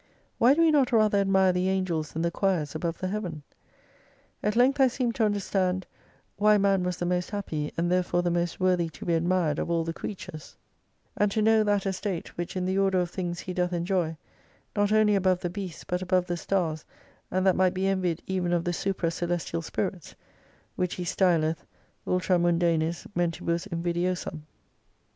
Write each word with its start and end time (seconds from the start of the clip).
Why 0.39 0.55
do 0.55 0.61
we 0.61 0.71
not 0.71 0.91
rather 0.91 1.19
admire 1.19 1.53
the 1.53 1.69
Angels 1.69 2.15
and 2.15 2.25
the 2.25 2.31
Quires 2.31 2.73
above 2.73 2.97
the 2.97 3.07
Heaven? 3.09 3.43
At 4.41 4.55
length 4.55 4.79
I 4.81 4.87
seemed 4.87 5.13
to 5.17 5.23
understand, 5.25 5.85
why 6.37 6.57
man 6.57 6.81
was 6.81 6.97
the 6.97 7.05
most 7.05 7.29
happy, 7.29 7.71
and 7.77 7.91
therefore 7.91 8.23
the 8.23 8.31
most 8.31 8.59
worthy 8.59 8.89
to 8.89 9.05
be 9.05 9.13
admired 9.13 9.59
of 9.59 9.69
all 9.69 9.83
the 9.83 9.93
creatures: 9.93 10.55
and 11.15 11.29
to 11.29 11.41
295 11.41 11.45
know 11.67 11.73
that 11.75 11.85
estate, 11.87 12.35
which 12.35 12.55
in 12.57 12.65
the 12.65 12.79
order 12.79 12.99
of 12.99 13.11
things 13.11 13.41
he 13.41 13.53
doth 13.53 13.73
enjoy, 13.73 14.17
not 14.75 14.91
only 14.91 15.13
above 15.13 15.41
the 15.41 15.51
beasts 15.51 15.83
but 15.83 16.01
above 16.01 16.25
the 16.25 16.35
stars 16.35 16.83
and 17.29 17.45
that 17.45 17.55
might 17.55 17.75
be 17.75 17.85
envied 17.87 18.23
even 18.25 18.53
of 18.53 18.63
the 18.63 18.73
supra 18.73 19.11
celestial 19.11 19.61
spirits, 19.61 20.15
which 20.75 20.95
he 20.95 21.03
styleth, 21.03 21.57
ultra 22.07 22.39
mundanis 22.39 23.05
mentibus 23.15 23.67
invidiosam. 23.67 24.39